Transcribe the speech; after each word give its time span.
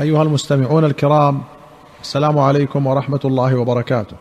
أيها 0.00 0.22
المستمعون 0.22 0.84
الكرام 0.84 1.42
السلام 2.00 2.38
عليكم 2.38 2.86
ورحمة 2.86 3.20
الله 3.24 3.56
وبركاته. 3.56 4.16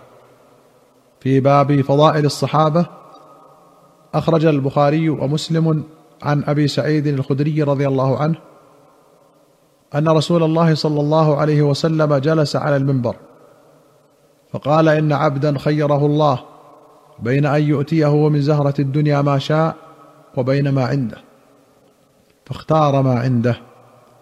في 1.19 1.39
باب 1.39 1.81
فضائل 1.81 2.25
الصحابة 2.25 2.85
أخرج 4.13 4.45
البخاري 4.45 5.09
ومسلم 5.09 5.83
عن 6.23 6.43
أبي 6.43 6.67
سعيد 6.67 7.07
الخدري 7.07 7.63
رضي 7.63 7.87
الله 7.87 8.19
عنه 8.19 8.35
أن 9.95 10.09
رسول 10.09 10.43
الله 10.43 10.75
صلى 10.75 10.99
الله 10.99 11.37
عليه 11.37 11.61
وسلم 11.61 12.15
جلس 12.15 12.55
على 12.55 12.75
المنبر 12.75 13.15
فقال 14.51 14.89
إن 14.89 15.13
عبدا 15.13 15.57
خيره 15.57 16.05
الله 16.05 16.39
بين 17.19 17.45
أن 17.45 17.63
يؤتيه 17.63 18.29
من 18.29 18.41
زهرة 18.41 18.75
الدنيا 18.79 19.21
ما 19.21 19.39
شاء 19.39 19.75
وبين 20.37 20.69
ما 20.69 20.85
عنده. 20.85 21.17
فاختار 22.45 23.01
ما 23.01 23.19
عنده 23.19 23.57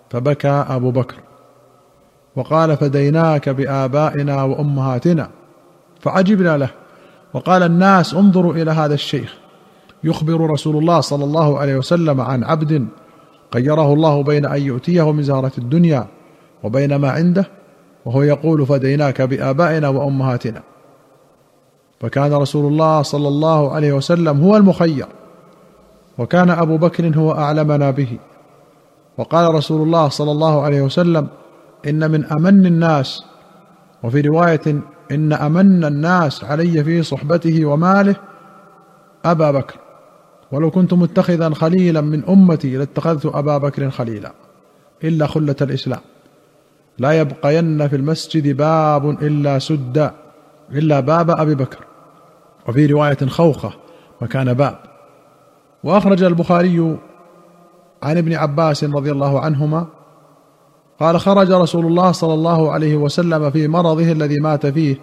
فبكى 0.10 0.66
أبو 0.70 0.92
بكر. 0.92 1.31
وقال 2.36 2.78
فديناك 2.78 3.50
بآبائنا 3.50 4.44
وأمهاتنا 4.44 5.30
فعجبنا 6.00 6.58
له 6.58 6.70
وقال 7.34 7.64
الناس 7.64 8.14
انظروا 8.14 8.54
إلى 8.54 8.72
هذا 8.72 8.94
الشيخ 8.94 9.38
يخبر 10.04 10.50
رسول 10.50 10.78
الله 10.78 11.00
صلى 11.00 11.24
الله 11.24 11.60
عليه 11.60 11.76
وسلم 11.76 12.22
عن 12.22 12.44
عبد 12.44 12.88
خيره 13.54 13.94
الله 13.94 14.24
بين 14.24 14.46
أن 14.46 14.62
يؤتيه 14.62 15.12
من 15.12 15.24
زهرة 15.24 15.52
الدنيا 15.58 16.08
وبين 16.64 16.96
ما 16.96 17.12
عنده 17.12 17.46
وهو 18.06 18.22
يقول 18.24 18.66
فديناك 18.66 19.22
بآبائنا 19.22 19.90
وأمهاتنا 19.90 20.62
فكان 22.00 22.34
رسول 22.34 22.72
الله 22.72 23.02
صلى 23.02 23.28
الله 23.28 23.72
عليه 23.72 23.94
وسلم 23.94 24.44
هو 24.44 24.58
المخير 24.58 25.06
وكان 26.18 26.50
أبو 26.50 26.78
بكر 26.78 27.18
هو 27.18 27.32
أعلمنا 27.32 27.92
به 27.92 28.18
وقال 29.18 29.56
رسول 29.56 29.82
الله 29.82 30.10
صلى 30.10 30.32
الله 30.32 30.62
عليه 30.62 30.82
وسلم 30.82 31.28
إن 31.88 32.12
من 32.12 32.26
أمن 32.26 32.66
الناس. 32.66 33.24
وفي 34.04 34.22
رواية 34.22 34.82
إن 35.12 35.34
أمن 35.34 35.86
الناس 35.86 36.44
علي 36.44 36.84
في 36.84 37.04
صحبته 37.04 37.66
وماله 37.66 38.16
أبا 39.26 39.52
بكر. 39.52 39.76
ولو 40.52 40.72
كنت 40.72 40.94
متخذا 40.94 41.50
خليلا 41.50 42.02
من 42.02 42.26
أمتي 42.26 42.78
لاتخذت 42.78 43.26
أبا 43.26 43.58
بكر 43.58 43.90
خليلا. 43.90 44.32
إلا 45.04 45.28
خلة 45.28 45.56
الإسلام. 45.62 46.02
لا 46.98 47.12
يبقين 47.12 47.88
في 47.88 47.96
المسجد 47.96 48.58
باب 48.58 49.10
إلا 49.10 49.60
سد 49.60 50.12
إلا 50.72 51.00
باب 51.00 51.30
أبي 51.30 51.56
بكر. 51.56 51.86
وفي 52.68 52.86
رواية 52.86 53.28
خوخة 53.28 53.74
مكان 54.22 54.54
باب. 54.54 54.78
وأخرج 55.84 56.24
البخاري 56.24 56.98
عن 58.04 58.18
ابن 58.18 58.34
عباس 58.34 58.84
رضي 58.84 59.12
الله 59.12 59.40
عنهما 59.40 59.88
قال 61.02 61.20
خرج 61.20 61.52
رسول 61.52 61.86
الله 61.86 62.12
صلى 62.12 62.34
الله 62.34 62.72
عليه 62.72 62.96
وسلم 62.96 63.50
في 63.52 63.68
مرضه 63.68 64.12
الذي 64.12 64.40
مات 64.40 64.66
فيه 64.66 64.96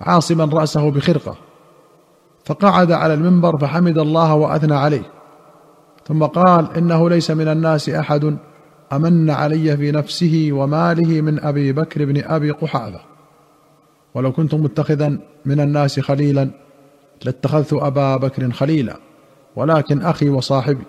عاصما 0.00 0.44
رأسه 0.44 0.90
بخرقة 0.90 1.36
فقعد 2.44 2.92
على 2.92 3.14
المنبر 3.14 3.58
فحمد 3.58 3.98
الله 3.98 4.34
وأثنى 4.34 4.74
عليه. 4.74 5.02
ثم 6.06 6.22
قال 6.24 6.76
إنه 6.76 7.10
ليس 7.10 7.30
من 7.30 7.48
الناس 7.48 7.88
أحد 7.88 8.36
أمن 8.92 9.30
علي 9.30 9.76
في 9.76 9.92
نفسه 9.92 10.48
وماله 10.52 11.20
من 11.20 11.40
أبي 11.40 11.72
بكر 11.72 12.04
بن 12.04 12.22
أبي 12.24 12.50
قحافة. 12.50 13.00
ولو 14.14 14.32
كنت 14.32 14.54
متخذا 14.54 15.18
من 15.44 15.60
الناس 15.60 16.00
خليلا 16.00 16.50
لاتخذت 17.24 17.72
أبا 17.72 18.16
بكر 18.16 18.50
خليلا 18.50 18.96
ولكن 19.56 20.02
أخي 20.02 20.28
وصاحبي. 20.28 20.84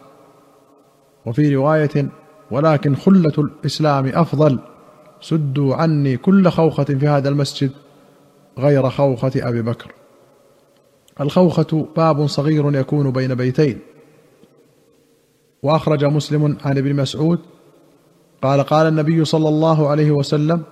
وفي 1.25 1.55
رواية 1.55 2.09
ولكن 2.51 2.95
خلة 2.95 3.33
الإسلام 3.37 4.05
أفضل. 4.05 4.59
سدوا 5.21 5.75
عني 5.75 6.17
كل 6.17 6.49
خوخة 6.49 6.83
في 6.83 7.07
هذا 7.07 7.29
المسجد 7.29 7.71
غير 8.57 8.89
خوخة 8.89 9.31
أبي 9.35 9.61
بكر. 9.61 9.91
الخوخة 11.21 11.87
باب 11.97 12.27
صغير 12.27 12.75
يكون 12.75 13.11
بين 13.11 13.35
بيتين. 13.35 13.79
وأخرج 15.63 16.05
مسلم 16.05 16.57
عن 16.65 16.77
ابن 16.77 16.95
مسعود 16.95 17.39
قال 18.41 18.61
قال 18.61 18.87
النبي 18.87 19.25
صلى 19.25 19.49
الله 19.49 19.89
عليه 19.89 20.11
وسلم 20.11 20.63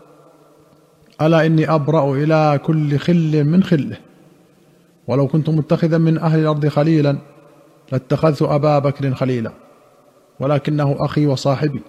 ألا 1.21 1.45
إني 1.45 1.69
أبرأ 1.69 2.15
إلى 2.15 2.59
كل 2.65 2.97
خل 2.97 3.43
من 3.43 3.63
خله. 3.63 3.97
ولو 5.07 5.27
كنت 5.27 5.49
متخذا 5.49 5.97
من 5.97 6.17
أهل 6.17 6.39
الأرض 6.39 6.67
خليلا 6.67 7.17
لاتخذت 7.91 8.41
أبا 8.41 8.79
بكر 8.79 9.13
خليلا. 9.15 9.51
ولكنه 10.43 10.95
أخي 10.99 11.27
وصاحبي. 11.27 11.81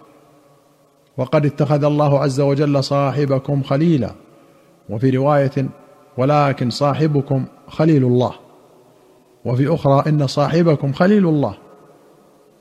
وقد 1.16 1.46
اتخذ 1.46 1.84
الله 1.84 2.20
عز 2.20 2.40
وجل 2.40 2.84
صاحبكم 2.84 3.62
خليلا. 3.62 4.10
وفي 4.90 5.10
رواية 5.10 5.68
ولكن 6.18 6.70
صاحبكم 6.70 7.44
خليل 7.68 8.04
الله. 8.04 8.32
وفي 9.44 9.74
أخرى 9.74 10.02
إن 10.08 10.26
صاحبكم 10.26 10.92
خليل 10.92 11.28
الله. 11.28 11.54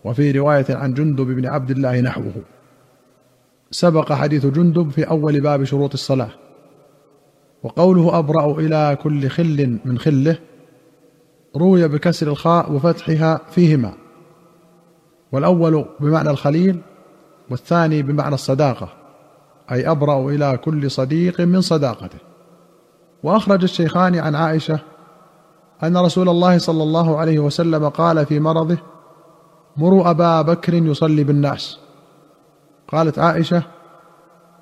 وفي 0.05 0.31
رواية 0.31 0.65
عن 0.69 0.93
جندب 0.93 1.27
بن 1.27 1.45
عبد 1.45 1.71
الله 1.71 2.01
نحوه. 2.01 2.33
سبق 3.71 4.13
حديث 4.13 4.45
جندب 4.45 4.89
في 4.89 5.03
أول 5.03 5.41
باب 5.41 5.63
شروط 5.63 5.93
الصلاة. 5.93 6.29
وقوله 7.63 8.19
أبرأ 8.19 8.59
إلى 8.59 8.97
كل 9.03 9.29
خل 9.29 9.79
من 9.85 9.99
خله 9.99 10.37
روي 11.57 11.87
بكسر 11.87 12.27
الخاء 12.27 12.71
وفتحها 12.71 13.41
فيهما. 13.51 14.02
والأول 15.33 15.85
بمعنى 15.99 16.29
الخليل 16.29 16.81
والثاني 17.49 18.01
بمعنى 18.01 18.35
الصداقة 18.35 18.89
أي 19.71 19.91
أبرأ 19.91 20.29
إلى 20.29 20.57
كل 20.57 20.91
صديق 20.91 21.41
من 21.41 21.61
صداقته. 21.61 22.17
وأخرج 23.23 23.63
الشيخان 23.63 24.15
عن 24.15 24.35
عائشة 24.35 24.79
أن 25.83 25.97
رسول 25.97 26.29
الله 26.29 26.57
صلى 26.57 26.83
الله 26.83 27.17
عليه 27.17 27.39
وسلم 27.39 27.89
قال 27.89 28.25
في 28.25 28.39
مرضه 28.39 28.77
مروا 29.77 30.09
أبا 30.09 30.41
بكر 30.41 30.73
يصلي 30.73 31.23
بالناس 31.23 31.79
قالت 32.87 33.19
عائشة 33.19 33.63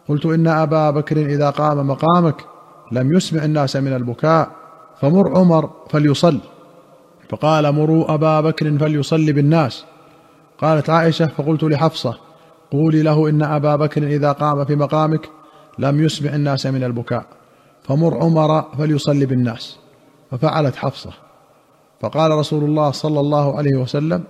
قلت 0.10 0.26
إن 0.26 0.48
أبا 0.48 0.90
بكر 0.90 1.18
إذا 1.18 1.50
قام 1.50 1.88
مقامك 1.88 2.46
لم 2.92 3.16
يسمع 3.16 3.44
الناس 3.44 3.76
من 3.76 3.94
البكاء 3.94 4.50
فمر 5.02 5.38
عمر 5.38 5.70
فليصل 5.90 6.40
فقال 7.30 7.72
مروا 7.72 8.14
أبا 8.14 8.42
بكر 8.42 8.78
فليصلي 8.78 9.32
بالناس 9.32 9.86
قالت 10.62 10.90
عائشة 10.90 11.28
فقلت 11.28 11.64
لحفصة 11.64 12.18
قولي 12.72 13.02
له 13.02 13.30
إن 13.30 13.44
أبا 13.44 13.76
بكر 13.76 14.04
إذا 14.04 14.32
قام 14.32 14.66
في 14.66 14.76
مقامك 14.76 15.30
لم 15.80 16.04
يسمع 16.04 16.36
الناس 16.36 16.66
من 16.66 16.84
البكاء 16.84 17.26
فمر 17.84 18.18
عمر 18.18 18.62
فليصلي 18.62 19.26
بالناس. 19.26 19.78
ففعلت 20.32 20.76
حفصة. 20.76 21.12
فقال 22.02 22.32
رسول 22.32 22.64
الله 22.64 22.92
صلى 22.92 23.20
الله 23.20 23.58
عليه 23.58 23.76
وسلم 23.76 24.24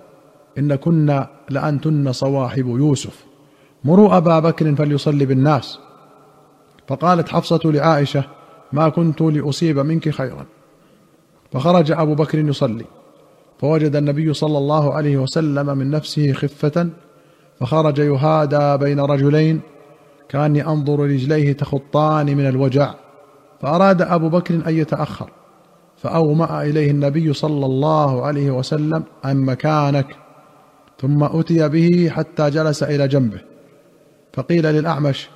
إن 0.58 0.75
كنا 0.75 1.28
لأنتن 1.50 2.12
صواحب 2.12 2.68
يوسف. 2.68 3.25
مروا 3.84 4.18
أبا 4.18 4.40
بكر 4.40 4.75
فليصلي 4.75 5.25
بالناس. 5.25 5.80
فقالت 6.88 7.30
حفصة 7.30 7.59
لعائشة 7.66 8.24
ما 8.72 8.90
كنت 8.90 9.22
لأصيب 9.22 9.80
منك 9.80 10.09
خيرا. 10.09 10.46
فخرج 11.52 11.91
أبو 11.91 12.16
بكر 12.16 12.40
يصلي. 12.40 12.86
فوجد 13.61 13.95
النبي 13.95 14.33
صلى 14.33 14.57
الله 14.57 14.94
عليه 14.94 15.17
وسلم 15.17 15.77
من 15.77 15.91
نفسه 15.91 16.33
خفة 16.33 16.89
فخرج 17.59 17.99
يهادى 17.99 18.77
بين 18.77 18.99
رجلين 18.99 19.61
كاني 20.29 20.67
أنظر 20.67 20.99
رجليه 20.99 21.53
تخطان 21.53 22.25
من 22.25 22.47
الوجع 22.47 22.94
فأراد 23.61 24.01
أبو 24.01 24.29
بكر 24.29 24.55
أن 24.55 24.77
يتأخر 24.77 25.29
فأومأ 25.97 26.63
إليه 26.63 26.91
النبي 26.91 27.33
صلى 27.33 27.66
الله 27.66 28.25
عليه 28.25 28.51
وسلم 28.51 29.03
عن 29.23 29.38
مكانك 29.38 30.16
ثم 31.01 31.23
أتي 31.23 31.69
به 31.69 32.09
حتى 32.09 32.49
جلس 32.49 32.83
إلى 32.83 33.07
جنبه 33.07 33.41
فقيل 34.33 34.66
للأعمش 34.66 35.29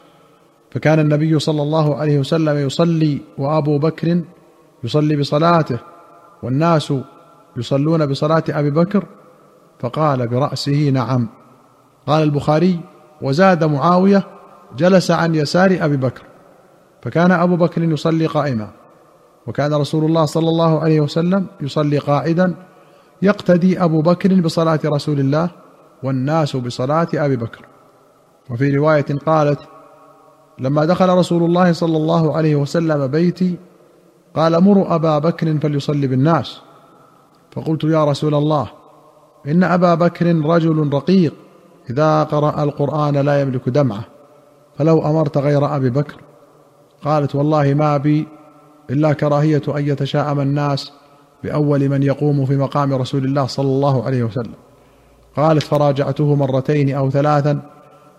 فكان 0.72 1.00
النبي 1.00 1.40
صلى 1.40 1.62
الله 1.62 1.96
عليه 1.96 2.20
وسلم 2.20 2.58
يصلي 2.58 3.22
وأبو 3.38 3.78
بكر 3.78 4.22
يصلي 4.84 5.16
بصلاته 5.16 5.80
والناس 6.44 6.94
يصلون 7.58 8.06
بصلاة 8.06 8.44
أبي 8.50 8.72
بكر؟ 8.72 9.06
فقال 9.80 10.28
برأسه 10.28 10.90
نعم. 10.90 11.28
قال 12.08 12.24
البخاري 12.24 12.80
وزاد 13.22 13.64
معاوية 13.64 14.24
جلس 14.78 15.12
عن 15.12 15.36
يسار 15.36 15.78
أبي 15.82 15.98
بكر 15.98 16.24
فكان 17.02 17.32
أبو 17.32 17.56
بكر 17.56 17.84
يصلي 17.84 18.26
قائما. 18.26 18.70
وكان 19.48 19.74
رسول 19.74 20.06
الله 20.06 20.26
صلى 20.26 20.50
الله 20.50 20.80
عليه 20.80 21.02
وسلم 21.02 21.46
يصلي 21.62 21.98
قاعدا 21.98 22.56
يقتدي 23.22 23.84
أبو 23.84 24.02
بكر 24.02 24.42
بصلاة 24.42 24.80
رسول 24.86 25.20
الله 25.20 25.50
والناس 26.04 26.56
بصلاة 26.56 27.08
أبي 27.14 27.36
بكر. 27.36 27.66
وفي 28.50 28.78
رواية 28.78 29.06
قالت 29.26 29.60
لما 30.60 30.86
دخل 30.86 31.10
رسول 31.10 31.44
الله 31.44 31.72
صلى 31.72 31.98
الله 31.98 32.38
عليه 32.38 32.56
وسلم 32.56 33.08
بيتي 33.08 33.58
قال 34.36 34.64
مروا 34.64 34.96
أبا 34.96 35.20
بكر 35.20 35.58
فليصلي 35.60 36.08
بالناس. 36.08 36.62
فقلت 37.56 37.84
يا 37.84 38.06
رسول 38.06 38.36
الله 38.36 38.68
إن 39.48 39.64
أبا 39.64 39.96
بكر 39.96 40.26
رجل 40.26 40.90
رقيق 40.94 41.34
إذا 41.90 42.24
قرأ 42.24 42.64
القرآن 42.64 43.18
لا 43.18 43.42
يملك 43.42 43.70
دمعة 43.70 44.06
فلو 44.78 45.02
أمرت 45.02 45.38
غير 45.38 45.76
أبي 45.76 45.90
بكر. 45.90 46.16
قالت 47.04 47.36
والله 47.36 47.74
ما 47.74 47.98
بي 47.98 48.28
إلا 48.90 49.14
كراهية 49.14 49.62
أن 49.68 49.88
يتشاءم 49.88 50.40
الناس 50.40 50.92
بأول 51.44 51.90
من 51.90 52.04
يقوم 52.04 52.46
في 52.46 52.58
مقام 52.58 52.94
رسول 52.94 53.26
الله 53.26 53.46
صلى 53.46 53.66
الله 53.66 54.04
عليه 54.04 54.24
وسلم. 54.24 54.54
قالت 55.38 55.64
فراجعته 55.64 56.36
مرتين 56.36 56.96
أو 56.96 57.10
ثلاثا 57.10 57.62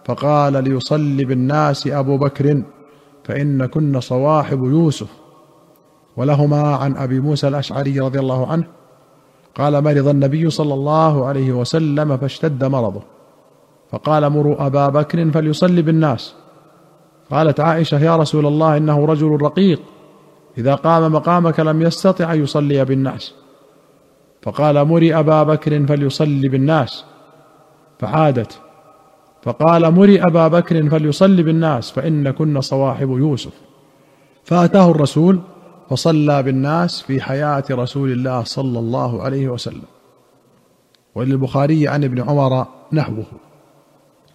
فقال 0.04 0.64
ليصلي 0.64 1.24
بالناس 1.24 1.86
أبو 1.86 2.18
بكر 2.18 2.62
فإن 3.24 3.66
كن 3.66 4.00
صواحب 4.00 4.64
يوسف. 4.64 5.08
ولهما 6.16 6.76
عن 6.76 6.96
أبي 6.96 7.20
موسى 7.20 7.48
الأشعري 7.48 8.00
رضي 8.00 8.18
الله 8.18 8.46
عنه 8.46 8.66
قال 9.56 9.84
مرض 9.84 10.08
النبي 10.08 10.50
صلى 10.50 10.74
الله 10.74 11.26
عليه 11.26 11.52
وسلم 11.52 12.16
فاشتد 12.16 12.64
مرضه. 12.64 13.02
فقال 13.90 14.30
مروا 14.30 14.66
أبا 14.66 14.88
بكر 14.88 15.30
فليصلي 15.30 15.82
بالناس. 15.82 16.34
قالت 17.30 17.60
عائشة 17.60 17.98
يا 18.04 18.16
رسول 18.16 18.46
الله 18.46 18.76
إنه 18.76 19.04
رجل 19.04 19.38
رقيق. 19.42 19.80
إذا 20.58 20.74
قام 20.74 21.12
مقامك 21.12 21.60
لم 21.60 21.82
يستطع 21.82 22.32
ان 22.32 22.42
يصلي 22.42 22.84
بالناس. 22.84 23.34
فقال 24.42 24.84
مري 24.84 25.14
أبا 25.18 25.42
بكر 25.42 25.86
فليصلي 25.86 26.48
بالناس. 26.48 27.04
فعادت. 27.98 28.60
فقال 29.42 29.94
مري 29.94 30.22
أبا 30.22 30.48
بكر 30.48 30.88
فليصلي 30.88 31.42
بالناس 31.42 31.90
فإن 31.90 32.30
كن 32.30 32.60
صواحب 32.60 33.10
يوسف. 33.10 33.52
فأتاه 34.44 34.90
الرسول 34.90 35.40
فصلى 35.90 36.42
بالناس 36.42 37.00
في 37.00 37.20
حياة 37.20 37.64
رسول 37.70 38.12
الله 38.12 38.44
صلى 38.44 38.78
الله 38.78 39.22
عليه 39.22 39.48
وسلم. 39.48 39.82
وللبخاري 41.14 41.88
عن 41.88 42.04
ابن 42.04 42.22
عمر 42.22 42.66
نحوه. 42.92 43.24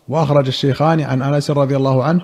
وأخرج 0.10 0.48
الشيخان 0.48 1.02
عن 1.02 1.22
أنس 1.22 1.52
رضي 1.52 1.76
الله 1.76 2.04
عنه 2.04 2.22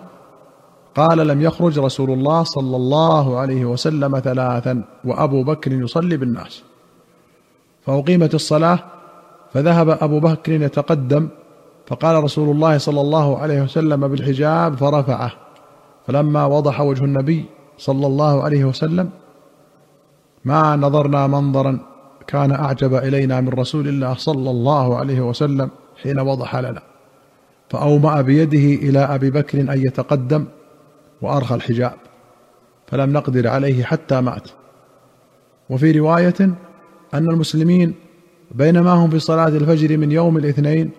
قال 0.95 1.27
لم 1.27 1.41
يخرج 1.41 1.79
رسول 1.79 2.12
الله 2.12 2.44
صلى 2.44 2.75
الله 2.75 3.39
عليه 3.39 3.65
وسلم 3.65 4.19
ثلاثا 4.19 4.83
وأبو 5.06 5.44
بكر 5.44 5.71
يصلي 5.71 6.18
بالناس. 6.18 6.63
فأقيمت 7.85 8.35
الصلاة 8.35 8.79
فذهب 9.53 9.89
أبو 9.89 10.19
بكر 10.19 10.51
يتقدم 10.51 11.29
فقال 11.88 12.24
رسول 12.24 12.56
الله 12.56 12.77
صلى 12.77 13.01
الله 13.01 13.38
عليه 13.38 13.62
وسلم 13.62 14.07
بالحجاب 14.07 14.75
فرفعه. 14.75 15.31
فلما 16.07 16.45
وضح 16.45 16.81
وجه 16.81 17.03
النبي 17.03 17.45
صلى 17.77 18.07
الله 18.07 18.44
عليه 18.44 18.65
وسلم 18.65 19.09
ما 20.45 20.75
نظرنا 20.75 21.27
منظرا 21.27 21.79
كان 22.27 22.51
أعجب 22.51 22.95
إلينا 22.95 23.41
من 23.41 23.50
رسول 23.50 23.88
الله 23.88 24.13
صلى 24.13 24.50
الله 24.50 24.97
عليه 24.97 25.21
وسلم 25.21 25.69
حين 26.03 26.19
وضح 26.19 26.56
لنا. 26.56 26.81
فأومأ 27.69 28.21
بيده 28.21 28.88
إلى 28.88 29.00
أبي 29.00 29.29
بكر 29.31 29.59
أن 29.59 29.81
يتقدم 29.85 30.45
وأرخى 31.21 31.56
الحجاب 31.56 31.94
فلم 32.88 33.13
نقدر 33.13 33.47
عليه 33.47 33.83
حتى 33.83 34.21
مات. 34.21 34.50
وفي 35.69 35.91
رواية 35.91 36.39
أن 37.13 37.29
المسلمين 37.29 37.94
بينما 38.51 38.91
هم 38.91 39.09
في 39.09 39.19
صلاة 39.19 39.47
الفجر 39.47 39.97
من 39.97 40.12
يوم 40.12 40.38
الاثنين 40.38 40.91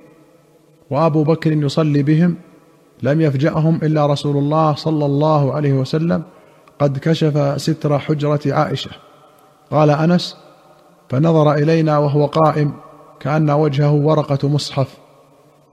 وأبو 0.90 1.24
بكر 1.24 1.52
يصلي 1.52 2.02
بهم 2.02 2.36
لم 3.02 3.20
يفجأهم 3.20 3.80
إلا 3.82 4.06
رسول 4.06 4.36
الله 4.36 4.74
صلى 4.74 5.06
الله 5.06 5.54
عليه 5.54 5.72
وسلم 5.72 6.22
قد 6.78 6.98
كشف 6.98 7.60
ستر 7.60 7.98
حجرة 7.98 8.40
عائشة. 8.46 8.90
قال 9.70 9.90
أنس 9.90 10.36
فنظر 11.08 11.52
إلينا 11.52 11.98
وهو 11.98 12.26
قائم 12.26 12.72
كأن 13.20 13.50
وجهه 13.50 13.92
ورقة 13.92 14.48
مصحف 14.48 14.98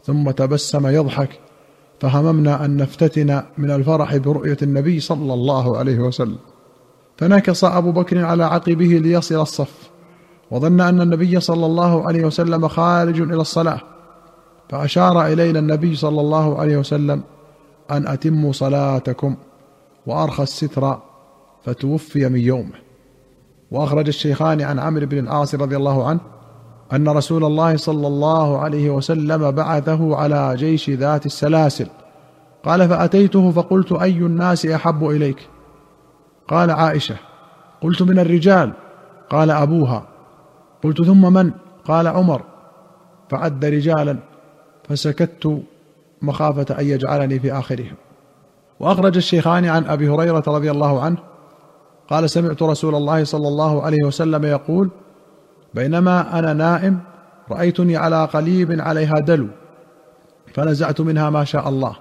ثم 0.03 0.31
تبسم 0.31 0.87
يضحك 0.87 1.29
فهممنا 1.99 2.65
أن 2.65 2.77
نفتتن 2.77 3.43
من 3.57 3.71
الفرح 3.71 4.15
برؤية 4.15 4.57
النبي 4.61 4.99
صلى 4.99 5.33
الله 5.33 5.77
عليه 5.77 5.99
وسلم. 5.99 6.37
فنكص 7.17 7.65
أبو 7.65 7.91
بكر 7.91 8.25
على 8.25 8.43
عقبه 8.43 8.85
ليصل 8.85 9.41
الصف 9.41 9.89
وظن 10.51 10.81
أن 10.81 11.01
النبي 11.01 11.39
صلى 11.39 11.65
الله 11.65 12.07
عليه 12.07 12.25
وسلم 12.25 12.67
خارج 12.67 13.21
إلى 13.21 13.41
الصلاة. 13.41 13.81
فأشار 14.69 15.25
إلينا 15.25 15.59
النبي 15.59 15.95
صلى 15.95 16.21
الله 16.21 16.59
عليه 16.59 16.77
وسلم 16.77 17.23
أن 17.91 18.07
أتموا 18.07 18.51
صلاتكم. 18.51 19.35
وأرخى 20.07 20.43
الستر 20.43 20.99
فتوفي 21.63 22.29
من 22.29 22.39
يومه. 22.39 22.85
وأخرج 23.71 24.07
الشيخان 24.07 24.61
عن 24.61 24.79
عمرو 24.79 25.05
بن 25.05 25.17
العاص 25.17 25.55
رضي 25.55 25.75
الله 25.75 26.07
عنه 26.07 26.19
أن 26.93 27.09
رسول 27.09 27.43
الله 27.43 27.77
صلى 27.77 28.07
الله 28.07 28.59
عليه 28.59 28.89
وسلم 28.89 29.51
بعثه 29.51 30.15
على 30.15 30.55
جيش 30.55 30.89
ذات 30.89 31.25
السلاسل. 31.25 31.87
قال 32.63 32.89
فأتيته 32.89 33.51
فقلت 33.51 33.91
أي 33.91 34.17
الناس 34.17 34.65
أحب 34.65 35.09
إليك؟ 35.09 35.49
قال 36.47 36.71
عائشة. 36.71 37.15
قلت 37.81 38.01
من 38.01 38.19
الرجال. 38.19 38.73
قال 39.29 39.51
أبوها. 39.51 40.07
قلت 40.83 41.01
ثم 41.01 41.33
من؟ 41.33 41.51
قال 41.85 42.07
عمر. 42.07 42.41
فعد 43.29 43.65
رجالا 43.65 44.17
فسكت 44.89 45.61
مخافة 46.21 46.79
أن 46.79 46.85
يجعلني 46.85 47.39
في 47.39 47.51
آخرهم. 47.51 47.95
وأخرج 48.79 49.17
الشيخان 49.17 49.65
عن 49.65 49.85
أبي 49.85 50.09
هريرة 50.09 50.43
رضي 50.47 50.71
الله 50.71 51.01
عنه 51.01 51.17
قال 52.09 52.29
سمعت 52.29 52.63
رسول 52.63 52.95
الله 52.95 53.23
صلى 53.23 53.47
الله 53.47 53.83
عليه 53.83 54.03
وسلم 54.03 54.45
يقول 54.45 54.89
بينما 55.73 56.39
أنا 56.39 56.53
نائم 56.53 56.99
رأيتني 57.51 57.97
على 57.97 58.25
قليب 58.25 58.81
عليها 58.81 59.19
دلو 59.19 59.47
فنزعت 60.53 61.01
منها 61.01 61.29
ما 61.29 61.43
شاء 61.43 61.69
الله 61.69 61.95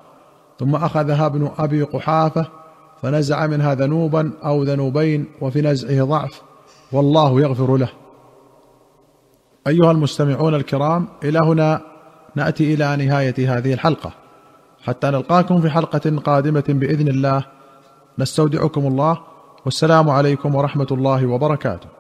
ثم 0.59 0.75
أخذها 0.75 1.26
ابن 1.26 1.50
أبي 1.59 1.82
قحافة 1.82 2.47
فنزع 3.03 3.47
منها 3.47 3.75
ذنوبا 3.75 4.32
أو 4.44 4.62
ذنوبين 4.62 5.27
وفي 5.41 5.62
نزعه 5.62 6.05
ضعف 6.05 6.43
والله 6.93 7.41
يغفر 7.41 7.77
له. 7.77 7.88
أيها 9.67 9.91
المستمعون 9.91 10.55
الكرام 10.55 11.06
إلى 11.25 11.38
هنا 11.38 11.81
نأتي 12.35 12.75
إلى 12.75 12.97
نهاية 12.97 13.59
هذه 13.59 13.73
الحلقة. 13.73 14.12
حتى 14.85 15.07
نلقاكم 15.07 15.61
في 15.61 15.71
حلقة 15.71 16.17
قادمة 16.17 16.65
بإذن 16.69 17.09
الله. 17.09 17.45
نستودعكم 18.19 18.87
الله. 18.87 19.19
والسلام 19.65 20.11
عليكم 20.11 20.55
ورحمة 20.55 20.87
الله 20.91 21.27
وبركاته. 21.27 21.94